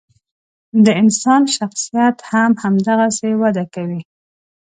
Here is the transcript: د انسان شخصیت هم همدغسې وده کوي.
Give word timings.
د 0.85 0.87
انسان 1.01 1.41
شخصیت 1.55 2.17
هم 2.31 2.51
همدغسې 2.63 3.31
وده 3.41 3.63
کوي. 3.73 4.01